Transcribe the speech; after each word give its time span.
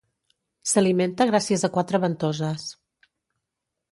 S'alimenta 0.71 1.27
gràcies 1.31 1.67
a 1.67 1.69
quatre 1.77 2.01
ventoses. 2.07 2.67